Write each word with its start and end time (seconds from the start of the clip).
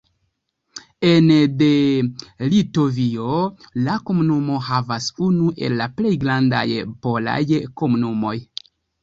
Ene 1.09 1.35
de 1.59 1.67
Litovio, 2.53 3.35
la 3.89 3.99
komunumo 4.09 4.57
havas 4.71 5.11
unu 5.27 5.51
el 5.69 5.77
la 5.83 5.91
plej 6.01 6.15
grandaj 6.25 6.65
polaj 7.07 7.39
komunumoj. 7.85 8.35